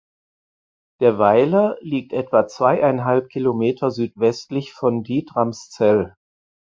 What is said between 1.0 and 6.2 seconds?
Weiler liegt etwa zweieinhalb Kilometer südwestlich von Dietramszell.